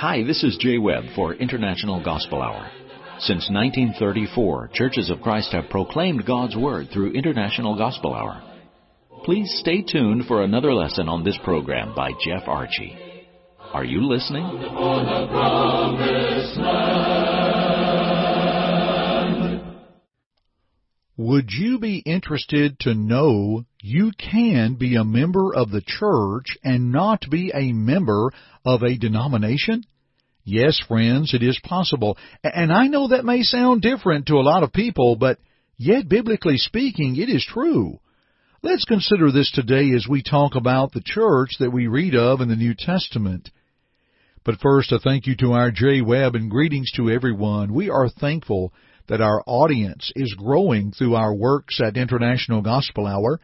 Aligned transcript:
Hi, 0.00 0.22
this 0.22 0.44
is 0.44 0.56
Jay 0.60 0.78
Webb 0.78 1.06
for 1.16 1.34
International 1.34 2.00
Gospel 2.00 2.40
Hour. 2.40 2.70
Since 3.18 3.50
1934, 3.50 4.70
Churches 4.72 5.10
of 5.10 5.20
Christ 5.20 5.50
have 5.50 5.70
proclaimed 5.70 6.24
God's 6.24 6.54
Word 6.56 6.86
through 6.92 7.14
International 7.14 7.76
Gospel 7.76 8.14
Hour. 8.14 8.40
Please 9.24 9.52
stay 9.58 9.82
tuned 9.82 10.26
for 10.26 10.44
another 10.44 10.72
lesson 10.72 11.08
on 11.08 11.24
this 11.24 11.36
program 11.42 11.96
by 11.96 12.12
Jeff 12.24 12.46
Archie. 12.46 12.96
Are 13.72 13.84
you 13.84 14.06
listening? 14.06 14.44
Would 21.16 21.50
you 21.50 21.80
be 21.80 21.98
interested 22.06 22.78
to 22.82 22.94
know 22.94 23.64
you 23.82 24.12
can 24.16 24.76
be 24.76 24.94
a 24.94 25.02
member 25.02 25.52
of 25.52 25.72
the 25.72 25.82
church 25.84 26.56
and 26.62 26.92
not 26.92 27.24
be 27.28 27.50
a 27.52 27.72
member 27.72 28.30
of 28.64 28.84
a 28.84 28.96
denomination? 28.96 29.82
Yes, 30.48 30.80
friends, 30.88 31.34
it 31.34 31.42
is 31.42 31.60
possible. 31.62 32.16
And 32.42 32.72
I 32.72 32.86
know 32.86 33.08
that 33.08 33.26
may 33.26 33.42
sound 33.42 33.82
different 33.82 34.28
to 34.28 34.36
a 34.36 34.40
lot 34.40 34.62
of 34.62 34.72
people, 34.72 35.14
but 35.14 35.38
yet 35.76 36.08
biblically 36.08 36.56
speaking, 36.56 37.16
it 37.16 37.28
is 37.28 37.44
true. 37.46 38.00
Let's 38.62 38.86
consider 38.86 39.30
this 39.30 39.52
today 39.52 39.90
as 39.94 40.06
we 40.08 40.22
talk 40.22 40.54
about 40.54 40.92
the 40.92 41.02
church 41.04 41.50
that 41.60 41.70
we 41.70 41.86
read 41.86 42.14
of 42.14 42.40
in 42.40 42.48
the 42.48 42.56
New 42.56 42.74
Testament. 42.74 43.50
But 44.42 44.58
first, 44.60 44.90
a 44.90 44.98
thank 44.98 45.26
you 45.26 45.36
to 45.36 45.52
our 45.52 45.70
Jay 45.70 46.00
Webb 46.00 46.34
and 46.34 46.50
greetings 46.50 46.92
to 46.92 47.10
everyone. 47.10 47.74
We 47.74 47.90
are 47.90 48.08
thankful 48.08 48.72
that 49.06 49.20
our 49.20 49.42
audience 49.46 50.10
is 50.16 50.32
growing 50.32 50.92
through 50.92 51.14
our 51.14 51.34
works 51.34 51.78
at 51.78 51.98
International 51.98 52.62
Gospel 52.62 53.06
Hour, 53.06 53.38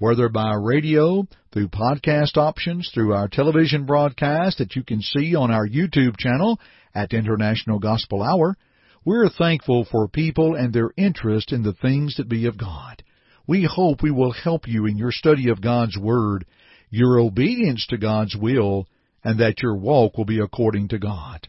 whether 0.00 0.30
by 0.30 0.54
radio, 0.54 1.28
through 1.52 1.68
podcast 1.68 2.38
options, 2.38 2.90
through 2.92 3.12
our 3.12 3.28
television 3.28 3.84
broadcast 3.84 4.56
that 4.56 4.74
you 4.74 4.82
can 4.82 5.02
see 5.02 5.34
on 5.34 5.50
our 5.50 5.68
YouTube 5.68 6.16
channel 6.16 6.58
at 6.94 7.12
International 7.12 7.78
Gospel 7.78 8.22
Hour. 8.22 8.56
We're 9.04 9.28
thankful 9.28 9.86
for 9.90 10.08
people 10.08 10.54
and 10.54 10.72
their 10.72 10.90
interest 10.96 11.52
in 11.52 11.62
the 11.62 11.74
things 11.74 12.16
that 12.16 12.30
be 12.30 12.46
of 12.46 12.56
God. 12.56 13.02
We 13.46 13.68
hope 13.70 14.02
we 14.02 14.10
will 14.10 14.32
help 14.32 14.66
you 14.66 14.86
in 14.86 14.96
your 14.96 15.12
study 15.12 15.50
of 15.50 15.60
God's 15.60 15.98
Word, 15.98 16.46
your 16.88 17.20
obedience 17.20 17.86
to 17.90 17.98
God's 17.98 18.34
will, 18.34 18.86
and 19.22 19.38
that 19.40 19.62
your 19.62 19.76
walk 19.76 20.16
will 20.16 20.24
be 20.24 20.40
according 20.40 20.88
to 20.88 20.98
God. 20.98 21.46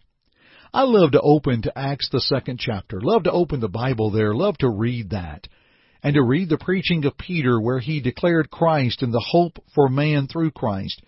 I 0.74 0.84
love 0.84 1.12
to 1.12 1.22
open 1.22 1.62
to 1.62 1.80
Acts 1.80 2.10
the 2.12 2.20
second 2.20 2.60
chapter. 2.60 3.00
Love 3.00 3.24
to 3.24 3.32
open 3.32 3.62
the 3.62 3.70
Bible 3.70 4.12
there. 4.12 4.36
Love 4.36 4.58
to 4.58 4.70
read 4.70 5.12
that. 5.12 5.48
And 6.04 6.16
to 6.16 6.24
read 6.24 6.50
the 6.50 6.58
preaching 6.58 7.06
of 7.06 7.18
Peter 7.18 7.62
where 7.62 7.80
he 7.80 8.02
declared 8.02 8.50
Christ 8.50 9.04
and 9.04 9.14
the 9.14 9.26
hope 9.32 9.60
for 9.76 9.88
man 9.88 10.28
through 10.28 10.52
Christ. 10.52 11.02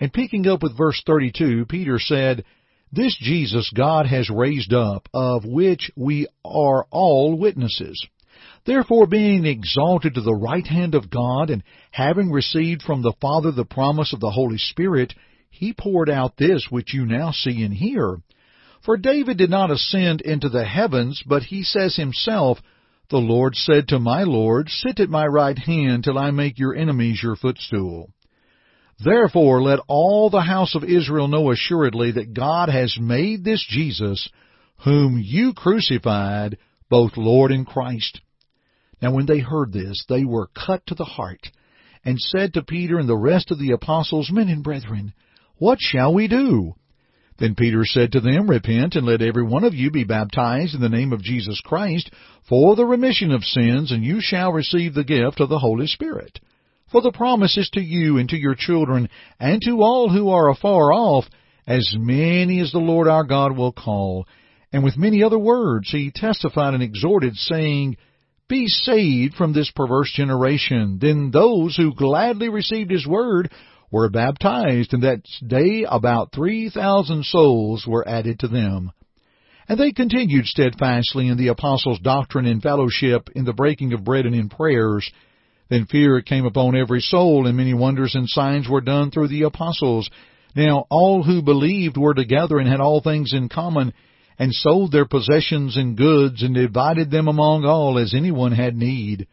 And 0.00 0.12
picking 0.12 0.48
up 0.48 0.62
with 0.62 0.76
verse 0.76 1.00
32, 1.06 1.66
Peter 1.66 1.98
said, 1.98 2.44
This 2.90 3.16
Jesus 3.20 3.70
God 3.74 4.06
has 4.06 4.28
raised 4.30 4.72
up, 4.72 5.08
of 5.14 5.44
which 5.44 5.92
we 5.96 6.26
are 6.44 6.86
all 6.90 7.38
witnesses. 7.38 8.04
Therefore, 8.64 9.06
being 9.06 9.44
exalted 9.44 10.14
to 10.14 10.20
the 10.20 10.34
right 10.34 10.66
hand 10.66 10.94
of 10.94 11.10
God, 11.10 11.50
and 11.50 11.62
having 11.90 12.30
received 12.30 12.82
from 12.82 13.02
the 13.02 13.14
Father 13.20 13.52
the 13.52 13.64
promise 13.64 14.12
of 14.12 14.20
the 14.20 14.30
Holy 14.30 14.58
Spirit, 14.58 15.14
he 15.50 15.72
poured 15.72 16.08
out 16.08 16.36
this 16.36 16.66
which 16.70 16.94
you 16.94 17.04
now 17.06 17.30
see 17.30 17.62
and 17.62 17.74
hear. 17.74 18.18
For 18.84 18.96
David 18.96 19.36
did 19.36 19.50
not 19.50 19.70
ascend 19.70 20.20
into 20.20 20.48
the 20.48 20.64
heavens, 20.64 21.22
but 21.24 21.44
he 21.44 21.62
says 21.62 21.94
himself, 21.94 22.58
The 23.10 23.18
Lord 23.18 23.54
said 23.56 23.88
to 23.88 23.98
my 23.98 24.22
Lord, 24.22 24.68
Sit 24.68 25.00
at 25.00 25.08
my 25.08 25.26
right 25.26 25.58
hand 25.58 26.04
till 26.04 26.18
I 26.18 26.30
make 26.30 26.58
your 26.58 26.74
enemies 26.74 27.20
your 27.22 27.36
footstool. 27.36 28.10
Therefore 29.04 29.62
let 29.62 29.80
all 29.88 30.30
the 30.30 30.42
house 30.42 30.74
of 30.74 30.84
Israel 30.84 31.28
know 31.28 31.50
assuredly 31.50 32.12
that 32.12 32.34
God 32.34 32.68
has 32.68 32.96
made 33.00 33.44
this 33.44 33.64
Jesus, 33.68 34.28
whom 34.84 35.20
you 35.22 35.52
crucified, 35.52 36.58
both 36.88 37.16
Lord 37.16 37.50
and 37.50 37.66
Christ. 37.66 38.20
Now 39.00 39.12
when 39.12 39.26
they 39.26 39.40
heard 39.40 39.72
this, 39.72 40.04
they 40.08 40.24
were 40.24 40.48
cut 40.54 40.86
to 40.86 40.94
the 40.94 41.04
heart, 41.04 41.50
and 42.04 42.18
said 42.18 42.54
to 42.54 42.62
Peter 42.62 42.98
and 42.98 43.08
the 43.08 43.16
rest 43.16 43.50
of 43.50 43.58
the 43.58 43.72
apostles, 43.72 44.30
Men 44.30 44.48
and 44.48 44.62
brethren, 44.62 45.12
what 45.56 45.78
shall 45.80 46.14
we 46.14 46.28
do? 46.28 46.74
Then 47.38 47.54
Peter 47.54 47.84
said 47.84 48.12
to 48.12 48.20
them, 48.20 48.48
Repent, 48.48 48.94
and 48.94 49.06
let 49.06 49.22
every 49.22 49.42
one 49.42 49.64
of 49.64 49.74
you 49.74 49.90
be 49.90 50.04
baptized 50.04 50.74
in 50.74 50.80
the 50.80 50.88
name 50.88 51.12
of 51.12 51.22
Jesus 51.22 51.60
Christ 51.64 52.10
for 52.48 52.76
the 52.76 52.84
remission 52.84 53.32
of 53.32 53.44
sins, 53.44 53.90
and 53.90 54.04
you 54.04 54.20
shall 54.20 54.52
receive 54.52 54.94
the 54.94 55.04
gift 55.04 55.40
of 55.40 55.48
the 55.48 55.58
Holy 55.58 55.86
Spirit. 55.86 56.38
For 56.90 57.00
the 57.00 57.12
promise 57.12 57.56
is 57.56 57.70
to 57.70 57.80
you 57.80 58.18
and 58.18 58.28
to 58.28 58.36
your 58.36 58.54
children, 58.54 59.08
and 59.40 59.62
to 59.62 59.80
all 59.82 60.10
who 60.10 60.28
are 60.28 60.50
afar 60.50 60.92
off, 60.92 61.24
as 61.66 61.94
many 61.98 62.60
as 62.60 62.72
the 62.72 62.78
Lord 62.78 63.08
our 63.08 63.24
God 63.24 63.56
will 63.56 63.72
call. 63.72 64.26
And 64.72 64.84
with 64.84 64.98
many 64.98 65.22
other 65.22 65.38
words 65.38 65.90
he 65.90 66.10
testified 66.14 66.74
and 66.74 66.82
exhorted, 66.82 67.36
saying, 67.36 67.96
Be 68.48 68.66
saved 68.66 69.34
from 69.34 69.52
this 69.52 69.70
perverse 69.70 70.12
generation. 70.12 70.98
Then 71.00 71.30
those 71.30 71.76
who 71.76 71.94
gladly 71.94 72.48
received 72.48 72.90
his 72.90 73.06
word 73.06 73.50
were 73.92 74.08
baptized, 74.08 74.94
and 74.94 75.02
that 75.02 75.22
day 75.46 75.84
about 75.88 76.32
three 76.32 76.70
thousand 76.70 77.24
souls 77.24 77.86
were 77.86 78.08
added 78.08 78.40
to 78.40 78.48
them. 78.48 78.90
And 79.68 79.78
they 79.78 79.92
continued 79.92 80.46
steadfastly 80.46 81.28
in 81.28 81.36
the 81.36 81.48
apostles' 81.48 82.00
doctrine 82.00 82.46
and 82.46 82.62
fellowship, 82.62 83.28
in 83.36 83.44
the 83.44 83.52
breaking 83.52 83.92
of 83.92 84.02
bread 84.02 84.26
and 84.26 84.34
in 84.34 84.48
prayers. 84.48 85.08
Then 85.68 85.86
fear 85.86 86.20
came 86.22 86.46
upon 86.46 86.74
every 86.74 87.00
soul, 87.00 87.46
and 87.46 87.56
many 87.56 87.74
wonders 87.74 88.14
and 88.14 88.28
signs 88.28 88.68
were 88.68 88.80
done 88.80 89.10
through 89.10 89.28
the 89.28 89.42
apostles. 89.42 90.10
Now 90.56 90.86
all 90.90 91.22
who 91.22 91.42
believed 91.42 91.96
were 91.96 92.14
together 92.14 92.58
and 92.58 92.68
had 92.68 92.80
all 92.80 93.00
things 93.00 93.32
in 93.32 93.48
common, 93.48 93.92
and 94.38 94.52
sold 94.52 94.90
their 94.90 95.06
possessions 95.06 95.76
and 95.76 95.96
goods, 95.96 96.42
and 96.42 96.54
divided 96.54 97.10
them 97.10 97.28
among 97.28 97.64
all 97.64 97.98
as 97.98 98.14
any 98.14 98.30
one 98.30 98.52
had 98.52 98.74
need. 98.74 99.26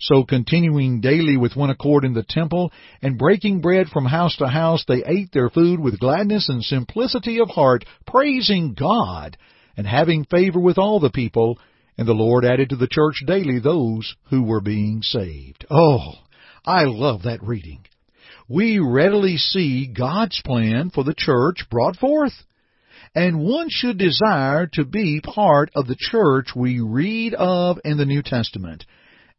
So 0.00 0.22
continuing 0.22 1.00
daily 1.00 1.36
with 1.36 1.56
one 1.56 1.70
accord 1.70 2.04
in 2.04 2.14
the 2.14 2.24
temple, 2.28 2.72
and 3.02 3.18
breaking 3.18 3.60
bread 3.60 3.88
from 3.88 4.04
house 4.04 4.36
to 4.36 4.46
house, 4.46 4.84
they 4.86 5.02
ate 5.04 5.32
their 5.32 5.50
food 5.50 5.80
with 5.80 5.98
gladness 5.98 6.48
and 6.48 6.62
simplicity 6.62 7.40
of 7.40 7.48
heart, 7.48 7.84
praising 8.06 8.74
God, 8.74 9.36
and 9.76 9.86
having 9.86 10.24
favor 10.24 10.60
with 10.60 10.78
all 10.78 11.00
the 11.00 11.10
people. 11.10 11.58
And 11.96 12.06
the 12.06 12.12
Lord 12.12 12.44
added 12.44 12.68
to 12.68 12.76
the 12.76 12.86
church 12.86 13.24
daily 13.26 13.58
those 13.58 14.14
who 14.30 14.44
were 14.44 14.60
being 14.60 15.02
saved. 15.02 15.66
Oh, 15.68 16.12
I 16.64 16.84
love 16.84 17.22
that 17.24 17.42
reading. 17.42 17.84
We 18.48 18.78
readily 18.78 19.36
see 19.36 19.86
God's 19.86 20.40
plan 20.44 20.90
for 20.90 21.02
the 21.02 21.14
church 21.16 21.66
brought 21.70 21.96
forth. 21.96 22.34
And 23.14 23.40
one 23.40 23.68
should 23.68 23.98
desire 23.98 24.68
to 24.74 24.84
be 24.84 25.20
part 25.20 25.70
of 25.74 25.88
the 25.88 25.96
church 25.98 26.48
we 26.54 26.80
read 26.80 27.34
of 27.34 27.78
in 27.84 27.96
the 27.96 28.06
New 28.06 28.22
Testament. 28.22 28.84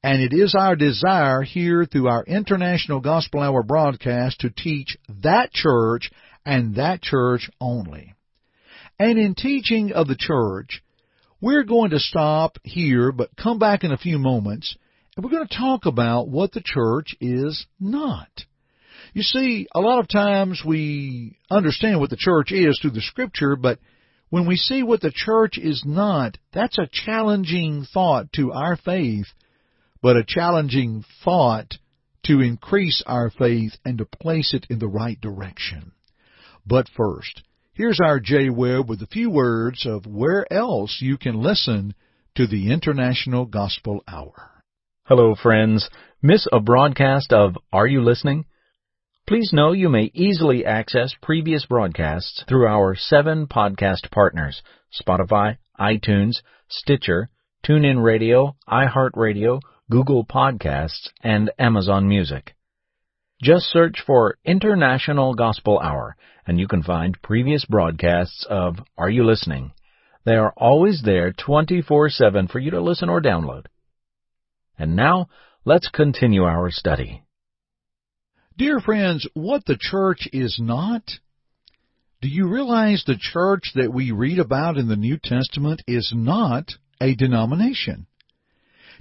And 0.02 0.22
it 0.22 0.34
is 0.34 0.56
our 0.58 0.78
desire 0.78 1.42
here 1.42 1.86
through 1.86 2.08
our 2.08 2.24
International 2.24 3.02
Gospel 3.02 3.42
Hour 3.42 3.64
broadcast 3.64 4.40
to 4.40 4.50
teach 4.50 4.98
that 5.24 5.52
church 5.52 6.10
and 6.46 6.76
that 6.76 7.02
church 7.02 7.50
only. 7.60 8.14
And 8.98 9.20
in 9.20 9.36
teaching 9.36 9.92
of 9.92 10.08
the 10.08 10.16
church, 10.18 10.82
we're 11.42 11.64
going 11.64 11.92
to 11.92 12.00
stop 12.00 12.58
here, 12.64 13.12
but 13.12 13.36
come 13.36 13.60
back 13.60 13.84
in 13.84 13.92
a 13.92 13.98
few 13.98 14.20
moments, 14.20 14.76
and 15.16 15.24
we're 15.24 15.32
going 15.32 15.48
to 15.48 15.58
talk 15.58 15.86
about 15.86 16.30
what 16.30 16.54
the 16.54 16.64
church 16.64 17.16
is 17.20 17.66
not. 17.78 18.30
You 19.14 19.24
see, 19.24 19.68
a 19.74 19.81
lot 19.81 20.00
of 20.00 20.08
times 20.08 20.62
we 20.66 21.38
understand 21.50 22.00
what 22.00 22.10
the 22.10 22.18
church 22.18 22.52
is 22.54 22.80
through 22.80 22.92
the 22.92 23.02
scripture, 23.02 23.58
but 23.58 23.80
when 24.30 24.48
we 24.48 24.56
see 24.56 24.81
what 24.81 25.02
the 25.02 25.12
church 25.14 25.58
is 25.58 25.84
not, 25.86 26.38
that's 26.54 26.78
a 26.78 26.90
challenging 26.92 27.86
thought 27.92 28.31
to 28.34 28.54
our 28.54 28.78
faith 28.78 29.26
but 30.02 30.18
a 30.18 30.24
challenging 30.26 31.04
thought 31.24 31.78
to 32.24 32.42
increase 32.42 33.04
our 33.06 33.30
faith 33.30 33.74
and 33.86 33.98
to 33.98 34.06
place 34.06 34.54
it 34.54 34.66
in 34.69 34.80
the 34.80 34.88
right 34.88 35.19
direction. 35.19 35.92
But 36.66 36.88
first, 36.96 37.44
here's 37.74 38.00
our 38.00 38.19
Jay 38.19 38.50
Webb 38.50 38.90
with 38.90 39.01
a 39.01 39.07
few 39.07 39.30
words 39.30 39.86
of 39.86 40.06
where 40.06 40.51
else 40.51 41.00
you 41.01 41.18
can 41.18 41.42
listen 41.42 41.96
to 42.36 42.48
the 42.48 42.72
International 42.72 43.46
Gospel 43.46 44.04
Hour. 44.07 44.63
Hello, 45.06 45.36
friends. 45.36 45.90
Miss 46.22 46.48
a 46.51 46.60
broadcast 46.60 47.34
of 47.34 47.57
Are 47.74 47.88
You 47.88 48.04
Listening? 48.04 48.46
Please 49.28 49.51
know 49.54 49.72
you 49.72 49.90
may 49.90 50.12
easily 50.13 50.66
access 50.66 51.13
previous 51.22 51.66
broadcasts 51.66 52.44
through 52.48 52.68
our 52.68 52.96
seven 52.96 53.48
podcast 53.48 54.12
partners 54.12 54.62
Spotify, 54.94 55.57
iTunes, 55.80 56.42
Stitcher, 56.68 57.30
TuneIn 57.66 58.04
Radio, 58.04 58.56
iHeartRadio, 58.68 59.62
Google 59.89 60.25
Podcasts, 60.25 61.09
and 61.24 61.51
Amazon 61.57 62.07
Music. 62.07 62.56
Just 63.41 63.65
search 63.65 64.03
for 64.06 64.38
International 64.45 65.33
Gospel 65.33 65.80
Hour 65.80 66.15
and 66.50 66.59
you 66.59 66.68
can 66.68 66.81
find 66.81 67.21
previous 67.21 67.63
broadcasts 67.65 68.44
of 68.50 68.77
Are 68.97 69.09
You 69.09 69.24
Listening? 69.24 69.71
They 70.25 70.33
are 70.33 70.51
always 70.57 71.03
there 71.06 71.31
24-7 71.31 72.50
for 72.50 72.57
you 72.57 72.71
to 72.71 72.81
listen 72.81 73.07
or 73.07 73.21
download. 73.21 73.68
And 74.75 74.95
now, 74.95 75.30
let's 75.63 75.89
continue 75.89 76.45
our 76.45 76.71
study. 76.71 77.21
Dear 78.57 78.80
friends, 78.80 79.27
what 79.36 79.63
the 79.68 79.77
church 79.80 80.27
is 80.33 80.59
not? 80.59 81.03
Do 82.19 82.27
you 82.27 82.47
realize 82.47 83.03
the 83.06 83.15
church 83.15 83.74
that 83.75 83.94
we 83.94 84.09
read 84.09 84.39
about 84.39 84.77
in 84.77 84.88
the 84.88 84.95
New 84.95 85.19
Testament 85.24 85.83
is 85.86 86.12
not 86.15 86.71
a 87.00 87.13
denomination? 87.13 88.07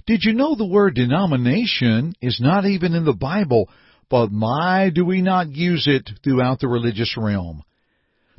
Did 0.09 0.23
you 0.23 0.33
know 0.33 0.55
the 0.55 0.65
word 0.65 0.95
denomination 0.95 2.15
is 2.19 2.39
not 2.41 2.65
even 2.65 2.95
in 2.95 3.05
the 3.05 3.13
Bible, 3.13 3.69
but 4.09 4.31
my 4.31 4.89
do 4.89 5.05
we 5.05 5.21
not 5.21 5.51
use 5.51 5.85
it 5.85 6.09
throughout 6.23 6.59
the 6.59 6.67
religious 6.67 7.15
realm? 7.15 7.61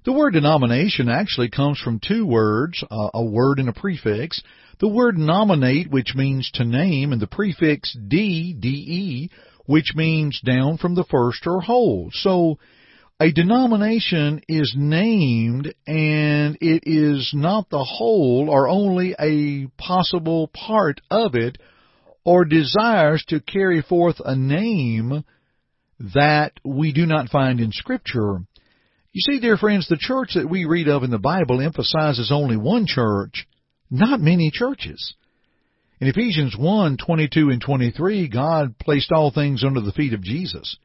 The 0.05 0.13
word 0.13 0.33
denomination 0.33 1.09
actually 1.09 1.49
comes 1.49 1.79
from 1.79 2.01
two 2.01 2.27
words, 2.27 2.83
uh, 2.91 3.11
a 3.15 3.25
word 3.25 3.61
and 3.61 3.69
a 3.69 3.73
prefix. 3.73 4.43
The 4.81 4.89
word 4.89 5.17
nominate, 5.17 5.89
which 5.93 6.17
means 6.17 6.51
to 6.55 6.65
name, 6.65 7.13
and 7.13 7.23
the 7.23 7.29
prefix 7.29 7.97
D, 8.09 8.53
D-E, 8.53 9.31
which 9.67 9.93
means 9.95 10.41
down 10.45 10.77
from 10.77 10.97
the 10.97 11.05
first 11.05 11.47
or 11.47 11.61
whole. 11.61 12.11
So, 12.13 12.59
a 13.21 13.33
denomination 13.33 14.41
is 14.49 14.75
named 14.75 15.75
and 15.87 16.57
it 16.63 16.85
is 16.87 17.31
not 17.35 17.69
the 17.69 17.85
whole 17.85 18.49
or 18.49 18.67
only 18.67 19.15
a 19.21 19.67
possible 19.77 20.49
part 20.49 21.03
of 21.11 21.35
it 21.35 21.59
or 22.25 22.47
desires 22.47 23.23
to 23.29 23.41
carry 23.41 23.83
forth 23.83 24.17
a 24.25 24.35
name 24.35 25.23
that 26.15 26.53
we 26.65 26.95
do 26.95 27.05
not 27.05 27.29
find 27.29 27.61
in 27.61 27.73
Scripture. 27.73 28.39
You 29.13 29.21
see, 29.21 29.39
dear 29.39 29.59
friends, 29.59 29.87
the 29.87 29.99
church 29.99 30.31
that 30.35 30.49
we 30.49 30.65
read 30.65 30.89
of 30.89 31.03
in 31.03 31.11
the 31.11 31.19
Bible 31.19 31.61
emphasizes 31.61 32.31
only 32.33 32.57
one 32.57 32.87
church, 32.87 33.47
not 33.91 34.21
many 34.21 34.51
churches. 34.51 35.15
In 36.01 36.09
Ephesians 36.09 36.57
1, 36.59 36.97
22 36.97 37.51
and 37.51 37.61
23, 37.61 38.29
God 38.29 38.79
placed 38.79 39.13
all 39.13 39.31
things 39.31 39.63
under 39.63 39.83
the 39.83 39.93
feet 39.93 40.15
of 40.15 40.23
Jesus. 40.23 40.79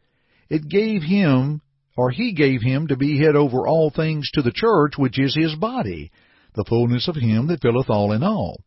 It 0.50 0.68
gave 0.68 1.02
him, 1.02 1.62
or 1.98 2.12
he 2.12 2.34
gave 2.34 2.62
him 2.62 2.88
to 2.88 2.98
be 2.98 3.20
head 3.20 3.36
over 3.36 3.68
all 3.68 3.90
things 3.90 4.30
to 4.34 4.42
the 4.42 4.52
church, 4.54 4.94
which 4.98 5.20
is 5.20 5.36
his 5.36 5.56
body, 5.56 6.12
the 6.56 6.66
fullness 6.68 7.08
of 7.08 7.16
him 7.16 7.48
that 7.48 7.62
filleth 7.62 7.90
all 7.90 8.12
in 8.12 8.24
all. 8.24 8.62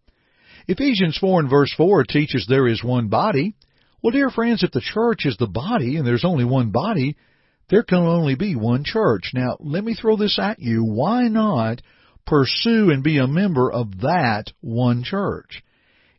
Ephesians 0.66 1.16
4 1.18 1.40
and 1.40 1.50
verse 1.50 1.72
4 1.76 2.04
teaches 2.04 2.46
there 2.46 2.66
is 2.66 2.84
one 2.84 3.08
body. 3.08 3.54
Well, 4.02 4.12
dear 4.12 4.30
friends, 4.30 4.62
if 4.62 4.70
the 4.70 4.80
church 4.80 5.24
is 5.24 5.36
the 5.38 5.46
body 5.46 5.96
and 5.96 6.06
there's 6.06 6.24
only 6.24 6.44
one 6.44 6.70
body, 6.70 7.16
there 7.70 7.82
can 7.82 7.98
only 7.98 8.34
be 8.34 8.54
one 8.54 8.84
church. 8.84 9.30
Now, 9.34 9.56
let 9.60 9.84
me 9.84 9.94
throw 9.94 10.16
this 10.16 10.38
at 10.38 10.58
you. 10.58 10.84
Why 10.84 11.28
not 11.28 11.82
pursue 12.26 12.90
and 12.90 13.02
be 13.02 13.18
a 13.18 13.26
member 13.26 13.70
of 13.70 14.00
that 14.00 14.44
one 14.60 15.02
church? 15.04 15.62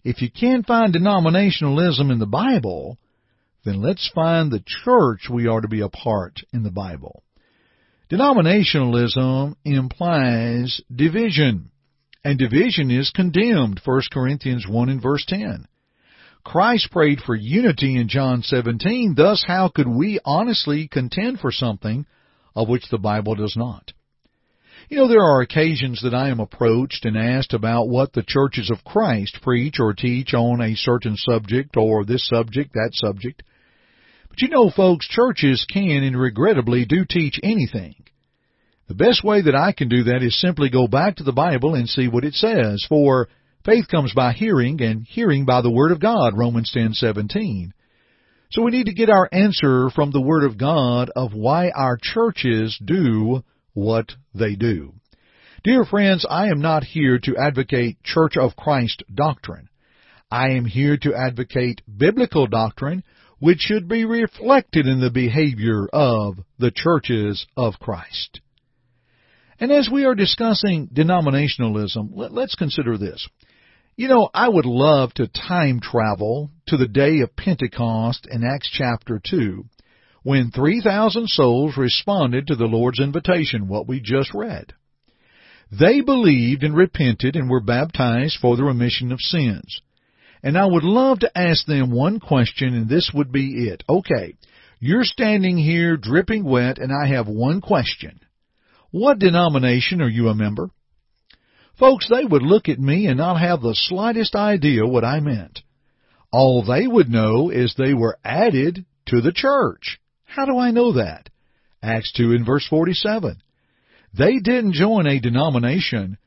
If 0.03 0.21
you 0.21 0.29
can't 0.31 0.65
find 0.65 0.94
denominationalism 0.94 2.12
in 2.12 2.19
the 2.19 2.25
Bible, 2.25 2.97
then 3.65 3.81
let's 3.81 4.09
find 4.13 4.51
the 4.51 4.63
church 4.83 5.29
we 5.29 5.47
are 5.47 5.61
to 5.61 5.67
be 5.67 5.81
a 5.81 5.89
part 5.89 6.41
in 6.53 6.63
the 6.63 6.71
Bible. 6.71 7.23
Denominationalism 8.11 9.56
implies 9.63 10.81
division, 10.94 11.71
and 12.23 12.39
division 12.39 12.89
is 12.89 13.11
condemned, 13.11 13.81
1 13.83 14.01
Corinthians 14.11 14.65
1 14.67 14.89
and 14.89 15.01
verse 15.01 15.25
10. 15.27 15.67
Christ 16.44 16.89
prayed 16.91 17.19
for 17.19 17.35
unity 17.35 17.95
in 17.95 18.07
John 18.07 18.41
17. 18.41 19.13
Thus, 19.15 19.44
how 19.45 19.67
could 19.67 19.88
we 19.88 20.19
honestly 20.25 20.88
contend 20.88 21.39
for 21.39 21.51
something 21.51 22.05
of 22.55 22.67
which 22.67 22.89
the 22.89 22.97
Bible 22.97 23.35
does 23.35 23.55
not? 23.55 23.91
You 24.89 24.97
know, 24.97 25.07
there 25.07 25.24
are 25.24 25.41
occasions 25.41 26.01
that 26.01 26.15
I 26.15 26.30
am 26.30 26.39
approached 26.39 27.06
and 27.06 27.15
asked 27.15 27.53
about 27.53 27.89
what 27.89 28.12
the 28.12 28.24
churches 28.27 28.71
of 28.71 28.83
Christ 28.83 29.39
preach 29.41 29.75
or 29.80 29.94
teach 29.94 30.33
on 30.33 30.62
a 30.62 30.75
certain 30.75 31.15
subject 31.15 31.77
or 31.77 32.03
this 32.03 32.27
subject, 32.27 32.74
that 32.74 32.91
subject. 32.94 33.44
But 34.30 34.41
you 34.41 34.50
know, 34.50 34.69
folks, 34.69 35.07
churches 35.07 35.65
can 35.71 36.03
and 36.03 36.19
regrettably 36.19 36.86
do 36.86 37.06
teach 37.07 37.39
anything. 37.44 37.95
The 38.88 38.95
best 38.95 39.24
way 39.24 39.44
that 39.44 39.56
I 39.56 39.71
can 39.71 39.89
do 39.89 40.06
that 40.06 40.24
is 40.24 40.39
simply 40.41 40.69
go 40.69 40.88
back 40.88 41.18
to 41.18 41.24
the 41.24 41.31
Bible 41.31 41.75
and 41.75 41.88
see 41.88 42.07
what 42.07 42.25
it 42.25 42.33
says. 42.33 42.83
For 42.89 43.30
Faith 43.65 43.88
comes 43.89 44.13
by 44.13 44.31
hearing, 44.31 44.81
and 44.81 45.06
hearing 45.06 45.45
by 45.45 45.62
the 45.62 45.69
Word 45.69 45.91
of 45.91 46.00
God, 46.00 46.38
Romans 46.38 46.71
10:17. 46.71 47.74
So 48.51 48.63
we 48.63 48.71
need 48.71 48.86
to 48.86 48.94
get 48.94 49.09
our 49.09 49.27
answer 49.31 49.89
from 49.89 50.12
the 50.12 50.21
Word 50.21 50.44
of 50.44 50.57
God 50.57 51.12
of 51.15 51.33
why 51.33 51.69
our 51.69 51.97
churches 52.01 52.80
do 52.83 53.44
what 53.79 54.13
they 54.33 54.55
do. 54.55 54.93
Dear 55.63 55.85
friends, 55.85 56.25
I 56.29 56.47
am 56.47 56.61
not 56.61 56.83
here 56.83 57.19
to 57.19 57.37
advocate 57.37 58.03
Church 58.03 58.37
of 58.37 58.55
Christ 58.55 59.03
doctrine. 59.13 59.69
I 60.31 60.51
am 60.51 60.65
here 60.65 60.97
to 60.97 61.15
advocate 61.15 61.81
biblical 61.97 62.47
doctrine 62.47 63.03
which 63.39 63.59
should 63.59 63.87
be 63.87 64.05
reflected 64.05 64.85
in 64.85 64.99
the 64.99 65.09
behavior 65.09 65.87
of 65.91 66.35
the 66.59 66.71
churches 66.71 67.45
of 67.55 67.79
Christ. 67.79 68.41
And 69.59 69.71
as 69.71 69.89
we 69.91 70.05
are 70.05 70.15
discussing 70.15 70.87
denominationalism, 70.87 72.11
let's 72.13 72.55
consider 72.55 72.97
this. 72.97 73.27
You 73.95 74.07
know, 74.07 74.29
I 74.33 74.47
would 74.47 74.65
love 74.65 75.13
to 75.15 75.27
time 75.27 75.81
travel 75.81 76.51
to 76.67 76.77
the 76.77 76.87
day 76.87 77.19
of 77.19 77.35
Pentecost 77.35 78.27
in 78.29 78.43
Acts 78.45 78.69
chapter 78.71 79.21
2, 79.29 79.65
when 80.29 80.51
3,000 80.51 81.27
souls 81.27 81.75
responded 81.75 82.45
to 82.45 82.55
the 82.55 82.67
Lord's 82.67 82.99
invitation, 82.99 83.67
what 83.67 83.87
we 83.87 83.99
just 83.99 84.31
read. 84.31 84.73
They 85.71 86.01
believed 86.01 86.61
and 86.61 86.75
repented 86.75 87.35
and 87.35 87.49
were 87.49 87.63
baptized 87.63 88.37
for 88.39 88.55
the 88.55 88.63
remission 88.63 89.11
of 89.11 89.19
sins. 89.19 89.81
And 90.43 90.55
I 90.55 90.67
would 90.67 90.83
love 90.83 91.21
to 91.21 91.35
ask 91.35 91.65
them 91.65 91.89
one 91.89 92.19
question, 92.19 92.75
and 92.75 92.87
this 92.87 93.09
would 93.11 93.31
be 93.31 93.69
it. 93.69 93.83
Okay, 93.89 94.35
you're 94.79 95.03
standing 95.03 95.57
here 95.57 95.97
dripping 95.97 96.43
wet, 96.43 96.77
and 96.77 96.91
I 96.93 97.07
have 97.07 97.27
one 97.27 97.59
question. 97.59 98.19
What 98.91 99.17
denomination 99.17 99.99
are 99.99 100.09
you 100.09 100.27
a 100.27 100.35
member? 100.35 100.69
Folks, 101.79 102.07
they 102.07 102.23
would 102.23 102.43
look 102.43 102.69
at 102.69 102.77
me 102.77 103.07
and 103.07 103.17
not 103.17 103.39
have 103.39 103.61
the 103.61 103.73
slightest 103.73 104.35
idea 104.35 104.85
what 104.85 105.03
I 105.03 105.21
meant. 105.21 105.63
All 106.31 106.63
they 106.63 106.85
would 106.85 107.09
know 107.09 107.49
is 107.49 107.73
they 107.73 107.95
were 107.95 108.19
added 108.23 108.85
to 109.07 109.21
the 109.21 109.33
church. 109.33 109.97
How 110.29 110.45
do 110.45 110.57
I 110.57 110.71
know 110.71 110.93
that? 110.93 111.29
Acts 111.81 112.11
2 112.13 112.33
and 112.33 112.45
verse 112.45 112.65
47. 112.67 113.37
They 114.17 114.39
didn't 114.39 114.73
join 114.73 115.07
a 115.07 115.19
denomination. 115.19 116.17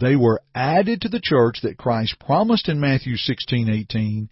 They 0.00 0.16
were 0.16 0.42
added 0.54 1.02
to 1.02 1.08
the 1.08 1.20
church 1.22 1.60
that 1.62 1.78
Christ 1.78 2.16
promised 2.18 2.68
in 2.68 2.80
Matthew 2.80 3.16
16:18 3.16 4.28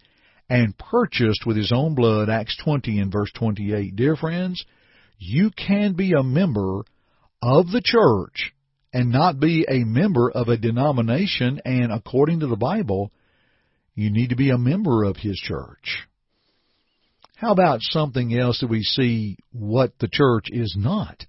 and 0.49 0.77
purchased 0.77 1.45
with 1.45 1.55
his 1.55 1.71
own 1.71 1.95
blood 1.95 2.29
Acts 2.29 2.57
20 2.57 2.99
and 2.99 3.11
verse 3.11 3.31
28. 3.31 3.95
Dear 3.95 4.17
friends, 4.17 4.65
you 5.17 5.49
can 5.51 5.93
be 5.93 6.11
a 6.11 6.23
member 6.23 6.83
of 7.41 7.71
the 7.71 7.81
church 7.81 8.51
and 8.93 9.11
not 9.11 9.39
be 9.39 9.65
a 9.69 9.85
member 9.85 10.29
of 10.29 10.49
a 10.49 10.57
denomination, 10.57 11.61
and 11.63 11.91
according 11.91 12.41
to 12.41 12.47
the 12.47 12.57
Bible, 12.57 13.11
you 13.95 14.11
need 14.11 14.31
to 14.31 14.35
be 14.35 14.49
a 14.49 14.57
member 14.57 15.05
of 15.05 15.15
His 15.17 15.37
church. 15.37 16.05
How 17.41 17.53
about 17.53 17.81
something 17.81 18.37
else 18.37 18.59
that 18.59 18.69
we 18.69 18.83
see 18.83 19.35
what 19.51 19.97
the 19.97 20.07
church 20.07 20.49
is 20.51 20.75
not? 20.77 21.25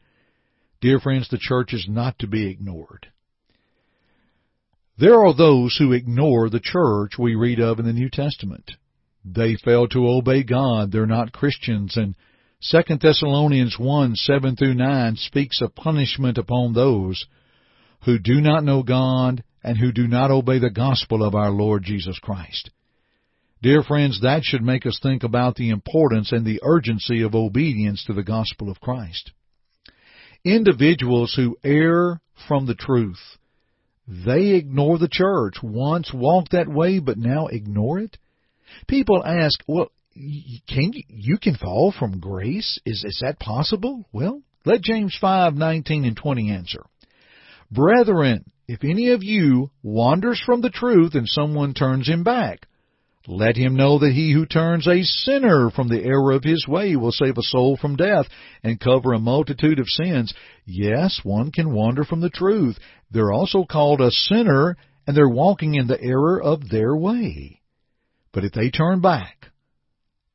Dear 0.83 1.01
friends, 1.01 1.31
the 1.31 1.39
church 1.41 1.73
is 1.73 1.87
not 1.89 2.19
to 2.19 2.27
be 2.27 2.51
ignored. 2.51 3.07
There 4.99 5.25
are 5.25 5.35
those 5.35 5.75
who 5.79 5.93
ignore 5.93 6.51
the 6.51 6.61
church 6.61 7.13
we 7.19 7.35
read 7.35 7.61
of 7.61 7.79
in 7.79 7.87
the 7.87 7.95
New 7.95 8.11
Testament. 8.11 8.73
They 9.25 9.57
fail 9.57 9.89
to 9.89 10.07
obey 10.07 10.43
God. 10.43 10.93
They're 10.93 11.07
not 11.07 11.33
Christians. 11.33 11.97
And 11.97 12.15
2 12.71 12.99
Thessalonians 13.01 13.77
1, 13.79 14.15
7 14.15 14.57
through 14.57 14.75
9 14.75 15.17
speaks 15.17 15.63
of 15.63 15.75
punishment 15.75 16.37
upon 16.37 16.75
those 16.75 17.25
who 18.05 18.19
do 18.19 18.43
not 18.43 18.65
know 18.65 18.83
God 18.83 19.43
and 19.65 19.79
who 19.79 19.93
do 19.93 20.07
not 20.07 20.31
obey 20.31 20.59
the 20.59 20.69
gospel 20.69 21.27
of 21.27 21.35
our 21.35 21.51
Lord 21.51 21.85
Jesus 21.85 22.19
Christ. 22.19 22.69
Dear 23.63 23.85
friends, 23.85 24.21
that 24.23 24.43
should 24.43 24.63
make 24.63 24.87
us 24.87 24.99
think 25.01 25.23
about 25.23 25.55
the 25.55 25.71
importance 25.71 26.33
and 26.33 26.45
the 26.45 26.61
urgency 26.65 27.23
of 27.23 27.37
obedience 27.37 28.05
to 28.07 28.13
the 28.13 28.25
gospel 28.25 28.69
of 28.69 28.81
Christ. 28.81 29.31
Individuals 30.45 31.33
who 31.37 31.57
err 31.63 32.21
from 32.49 32.67
the 32.67 32.75
truth, 32.75 33.21
they 34.09 34.57
ignore 34.57 34.99
the 34.99 35.09
church, 35.09 35.63
once 35.63 36.13
walked 36.13 36.51
that 36.51 36.67
way 36.67 36.99
but 36.99 37.17
now 37.17 37.47
ignore 37.47 38.01
it. 38.01 38.19
People 38.89 39.25
ask, 39.25 39.61
well, 39.69 39.93
can 40.13 40.93
you, 40.93 41.05
you 41.07 41.39
can 41.39 41.55
fall 41.55 41.95
from 41.97 42.19
grace? 42.19 42.81
Is, 42.85 43.05
is 43.05 43.21
that 43.23 43.39
possible? 43.39 44.09
Well, 44.13 44.43
let 44.65 44.83
James 44.83 45.17
5, 45.21 45.55
19 45.55 46.05
and 46.05 46.17
20 46.17 46.51
answer. 46.51 46.83
Brethren, 47.71 48.45
if 48.67 48.83
any 48.83 49.11
of 49.11 49.23
you 49.23 49.71
wanders 49.85 50.43
from 50.45 50.63
the 50.63 50.71
truth 50.71 51.15
and 51.15 51.29
someone 51.29 51.75
turns 51.75 52.09
him 52.09 52.25
back, 52.25 52.67
let 53.27 53.57
him 53.57 53.77
know 53.77 53.99
that 53.99 54.13
he 54.13 54.33
who 54.33 54.47
turns 54.47 54.87
a 54.87 55.03
sinner 55.03 55.71
from 55.71 55.89
the 55.89 56.03
error 56.03 56.33
of 56.33 56.43
his 56.43 56.67
way 56.67 56.97
will 56.97 57.13
save 57.13 57.39
a 57.39 57.43
soul 57.43 57.77
from 57.77 57.97
death 57.97 58.27
and 58.65 58.81
cover 58.81 59.13
a 59.13 59.19
multitude 59.19 59.79
of 59.79 59.87
sins. 59.87 60.35
Yes, 60.65 61.21
one 61.23 61.53
can 61.53 61.73
wander 61.73 62.05
from 62.05 62.21
the 62.21 62.31
truth. 62.31 62.79
They're 63.11 63.33
also 63.33 63.65
called 63.65 64.01
a 64.01 64.11
sinner 64.11 64.77
and 65.07 65.17
they're 65.17 65.29
walking 65.29 65.75
in 65.75 65.87
the 65.87 66.01
error 66.01 66.43
of 66.43 66.69
their 66.69 66.97
way. 66.97 67.61
But 68.33 68.45
if 68.45 68.53
they 68.53 68.71
turn 68.71 69.01
back, 69.01 69.47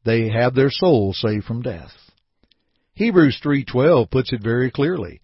they 0.05 0.29
have 0.29 0.55
their 0.55 0.71
soul 0.71 1.13
saved 1.13 1.45
from 1.45 1.61
death. 1.61 1.91
Hebrews 2.93 3.39
3:12 3.43 4.09
puts 4.09 4.31
it 4.31 4.41
very 4.41 4.71
clearly. 4.71 5.21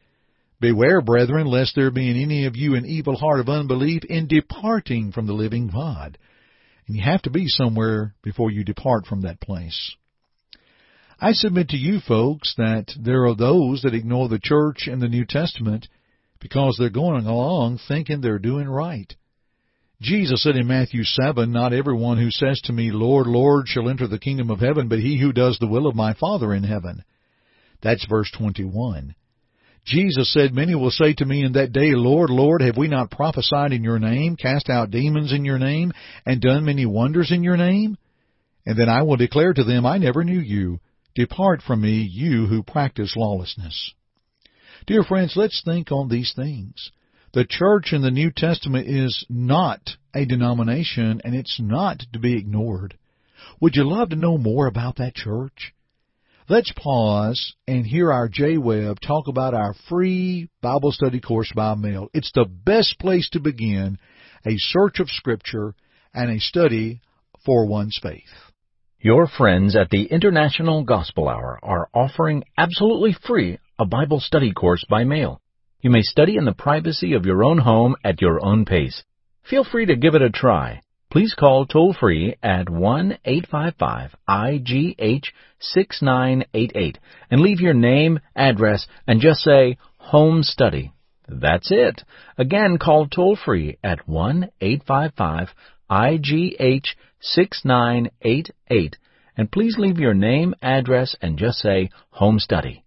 Beware, 0.60 1.02
brethren, 1.02 1.48
lest 1.48 1.76
there 1.76 1.92
be 1.92 2.10
in 2.10 2.18
any 2.18 2.46
of 2.46 2.56
you 2.56 2.76
an 2.76 2.86
evil 2.86 3.18
heart 3.18 3.40
of 3.40 3.50
unbelief 3.50 4.04
in 4.06 4.28
departing 4.28 5.12
from 5.12 5.28
the 5.28 5.34
living 5.34 5.68
God. 5.68 6.18
And 6.88 6.96
you 6.96 7.04
have 7.04 7.22
to 7.24 7.30
be 7.30 7.48
somewhere 7.48 8.14
before 8.24 8.52
you 8.52 8.64
depart 8.64 9.06
from 9.06 9.22
that 9.22 9.40
place. 9.40 9.96
I 11.20 11.32
submit 11.32 11.70
to 11.70 11.78
you 11.78 12.00
folks 12.00 12.54
that 12.58 12.88
there 13.00 13.26
are 13.26 13.36
those 13.36 13.82
that 13.84 13.94
ignore 13.94 14.28
the 14.28 14.40
church 14.42 14.88
and 14.88 15.02
the 15.02 15.08
New 15.08 15.26
Testament 15.26 15.88
because 16.40 16.76
they're 16.78 16.90
going 16.90 17.26
along 17.26 17.80
thinking 17.88 18.20
they're 18.20 18.40
doing 18.40 18.68
right. 18.68 19.14
Jesus 20.02 20.44
said 20.44 20.58
in 20.58 20.68
Matthew 20.68 21.04
7, 21.06 21.50
Not 21.50 21.72
everyone 21.72 22.18
who 22.18 22.30
says 22.30 22.60
to 22.66 22.74
me, 22.74 22.92
Lord, 22.92 23.26
Lord, 23.26 23.68
shall 23.70 23.88
enter 23.88 24.06
the 24.06 24.20
kingdom 24.20 24.50
of 24.50 24.60
heaven, 24.60 24.90
but 24.90 25.00
he 25.00 25.18
who 25.18 25.32
does 25.32 25.58
the 25.60 25.68
will 25.68 25.88
of 25.88 25.96
my 25.96 26.14
Father 26.14 26.54
in 26.54 26.64
heaven. 26.64 27.06
That's 27.82 28.06
verse 28.06 28.30
21. 28.38 29.16
Jesus 29.86 30.32
said, 30.32 30.54
Many 30.54 30.76
will 30.76 30.92
say 30.92 31.14
to 31.16 31.26
me 31.26 31.44
in 31.44 31.54
that 31.54 31.74
day, 31.74 31.92
Lord, 31.92 32.30
Lord, 32.30 32.62
have 32.62 32.78
we 32.78 32.88
not 32.88 33.12
prophesied 33.12 33.74
in 33.74 33.84
your 33.84 34.00
name, 34.00 34.38
cast 34.38 34.70
out 34.70 34.92
demons 34.92 35.34
in 35.34 35.44
your 35.44 35.60
name, 35.60 35.92
and 36.26 36.42
done 36.42 36.66
many 36.66 36.86
wonders 36.86 37.32
in 37.32 37.44
your 37.44 37.58
name? 37.58 37.98
And 38.66 38.80
then 38.80 38.88
I 38.88 39.02
will 39.04 39.18
declare 39.18 39.54
to 39.54 39.64
them, 39.64 39.86
I 39.86 39.98
never 39.98 40.24
knew 40.24 40.40
you. 40.40 40.80
Depart 41.16 41.62
from 41.62 41.82
me, 41.82 42.08
you 42.10 42.48
who 42.48 42.64
practice 42.64 43.16
lawlessness. 43.18 43.94
Dear 44.88 45.04
friends, 45.04 45.34
let's 45.36 45.62
think 45.64 45.92
on 45.92 46.10
these 46.10 46.34
things. 46.36 46.92
The 47.34 47.46
church 47.46 47.94
in 47.94 48.02
the 48.02 48.12
New 48.12 48.32
Testament 48.36 48.88
is 48.88 49.26
not 49.30 49.82
a 50.14 50.26
denomination, 50.26 51.22
and 51.24 51.36
it's 51.36 51.60
not 51.60 52.04
to 52.14 52.20
be 52.20 52.38
ignored. 52.38 52.98
Would 53.60 53.76
you 53.76 53.84
love 53.84 54.10
to 54.10 54.16
know 54.16 54.38
more 54.38 54.68
about 54.68 54.98
that 54.98 55.16
church? 55.16 55.74
Let's 56.50 56.74
pause 56.76 57.54
and 57.70 57.86
hear 57.86 58.12
our 58.12 58.28
Jay 58.28 58.58
Webb 58.58 58.98
talk 59.00 59.30
about 59.30 59.54
our 59.54 59.74
free 59.88 60.50
Bible 60.62 60.92
study 60.92 61.22
course 61.22 61.50
by 61.56 61.74
mail. 61.76 62.10
It's 62.14 62.34
the 62.36 62.44
best 62.44 63.00
place 63.00 63.30
to 63.32 63.40
begin 63.40 63.98
a 64.46 64.56
search 64.58 65.00
of 65.00 65.10
Scripture 65.10 65.74
and 66.14 66.30
a 66.30 66.42
study 66.42 67.00
for 67.46 67.66
one's 67.66 67.98
faith. 68.02 68.52
Your 69.00 69.26
friends 69.26 69.74
at 69.74 69.90
the 69.90 70.04
International 70.04 70.84
Gospel 70.84 71.30
Hour 71.30 71.60
are 71.64 71.88
offering 71.94 72.44
absolutely 72.58 73.16
free 73.26 73.58
a 73.80 73.86
Bible 73.86 74.20
study 74.20 74.52
course 74.52 74.84
by 74.90 75.06
mail. 75.06 75.40
You 75.80 75.92
may 75.92 76.02
study 76.02 76.36
in 76.36 76.44
the 76.44 76.52
privacy 76.52 77.14
of 77.14 77.26
your 77.26 77.46
own 77.46 77.60
home 77.60 77.96
at 78.04 78.22
your 78.22 78.46
own 78.46 78.66
pace. 78.66 79.02
Feel 79.50 79.64
free 79.64 79.86
to 79.86 79.96
give 79.96 80.14
it 80.14 80.22
a 80.22 80.30
try 80.30 80.82
please 81.14 81.36
call 81.36 81.68
toll 81.68 81.94
free 81.94 82.36
at 82.42 82.68
1 82.68 83.20
855 83.24 84.16
IGH 84.28 85.26
6988 85.60 86.98
and 87.30 87.40
leave 87.40 87.62
your 87.62 87.76
name, 87.76 88.20
address, 88.36 88.88
and 89.06 89.22
just 89.22 89.42
say 89.42 89.78
home 89.98 90.42
study. 90.42 90.92
That's 91.28 91.72
it. 91.72 92.02
Again, 92.36 92.80
call 92.80 93.06
toll 93.06 93.36
free 93.36 93.78
at 93.84 94.10
1 94.10 94.50
855 94.60 95.50
IGH 95.88 96.88
6988 97.22 98.98
and 99.38 99.52
please 99.52 99.76
leave 99.78 100.00
your 100.00 100.16
name, 100.16 100.56
address, 100.64 101.16
and 101.22 101.38
just 101.38 101.60
say 101.60 101.92
home 102.10 102.40
study. 102.40 102.84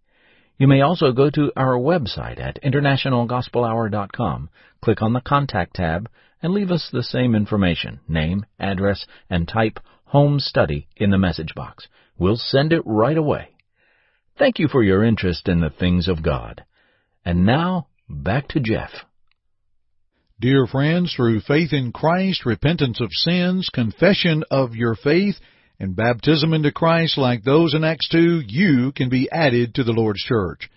You 0.58 0.66
may 0.66 0.80
also 0.80 1.12
go 1.12 1.30
to 1.30 1.52
our 1.54 1.78
website 1.78 2.40
at 2.40 2.60
internationalgospelhour.com, 2.60 4.50
click 4.82 5.00
on 5.00 5.12
the 5.12 5.20
Contact 5.20 5.74
tab, 5.74 6.08
and 6.42 6.52
leave 6.52 6.70
us 6.70 6.88
the 6.92 7.02
same 7.02 7.34
information, 7.34 8.00
name, 8.08 8.44
address, 8.58 9.06
and 9.30 9.48
type 9.48 9.78
Home 10.06 10.38
Study 10.38 10.86
in 10.96 11.10
the 11.10 11.18
message 11.18 11.54
box. 11.54 11.88
We'll 12.18 12.36
send 12.36 12.72
it 12.72 12.82
right 12.84 13.16
away. 13.16 13.50
Thank 14.38 14.58
you 14.58 14.68
for 14.68 14.82
your 14.82 15.02
interest 15.02 15.48
in 15.48 15.60
the 15.60 15.70
things 15.70 16.08
of 16.08 16.22
God. 16.22 16.64
And 17.24 17.44
now, 17.44 17.88
back 18.08 18.48
to 18.48 18.60
Jeff. 18.60 18.90
Dear 20.38 20.66
friends, 20.66 21.14
through 21.14 21.40
faith 21.40 21.72
in 21.72 21.92
Christ, 21.92 22.44
repentance 22.44 23.00
of 23.00 23.08
sins, 23.10 23.70
confession 23.72 24.44
of 24.50 24.74
your 24.74 24.94
faith, 24.94 25.36
and 25.80 25.96
baptism 25.96 26.52
into 26.52 26.72
Christ 26.72 27.18
like 27.18 27.42
those 27.42 27.74
in 27.74 27.84
Acts 27.84 28.08
2, 28.10 28.42
you 28.46 28.92
can 28.92 29.08
be 29.08 29.30
added 29.30 29.74
to 29.74 29.84
the 29.84 29.92
Lord's 29.92 30.22
church. 30.22 30.70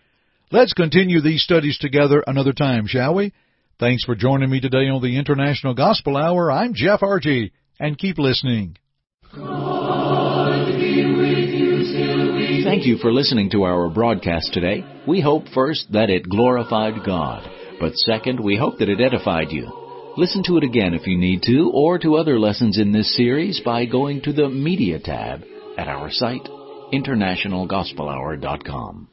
Let's 0.51 0.73
continue 0.73 1.21
these 1.21 1.43
studies 1.43 1.77
together 1.77 2.23
another 2.25 2.53
time, 2.53 2.87
shall 2.87 3.13
we? 3.13 3.33
Thanks 3.79 4.03
for 4.03 4.13
joining 4.13 4.49
me 4.49 4.59
today 4.59 4.89
on 4.89 5.01
the 5.01 5.17
International 5.17 5.73
Gospel 5.73 6.17
Hour. 6.17 6.51
I'm 6.51 6.73
Jeff 6.73 7.01
Archie, 7.01 7.53
and 7.79 7.97
keep 7.97 8.17
listening. 8.17 8.75
Thank 12.65 12.85
you 12.85 12.97
for 12.97 13.13
listening 13.13 13.49
to 13.51 13.63
our 13.63 13.89
broadcast 13.89 14.51
today. 14.51 14.83
We 15.07 15.21
hope 15.21 15.47
first 15.53 15.93
that 15.93 16.09
it 16.09 16.27
glorified 16.27 17.05
God, 17.05 17.49
but 17.79 17.95
second, 17.95 18.41
we 18.41 18.57
hope 18.57 18.79
that 18.79 18.89
it 18.89 18.99
edified 18.99 19.51
you. 19.51 19.71
Listen 20.17 20.43
to 20.47 20.57
it 20.57 20.65
again 20.65 20.93
if 20.93 21.07
you 21.07 21.17
need 21.17 21.43
to, 21.43 21.71
or 21.73 21.97
to 21.99 22.17
other 22.17 22.37
lessons 22.37 22.77
in 22.77 22.91
this 22.91 23.15
series 23.15 23.61
by 23.63 23.85
going 23.85 24.19
to 24.23 24.33
the 24.33 24.49
Media 24.49 24.99
tab 24.99 25.45
at 25.77 25.87
our 25.87 26.11
site, 26.11 26.49
internationalgospelhour.com. 26.91 29.07